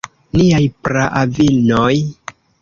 Niaj 0.37 0.61
praavinoj. 0.87 1.93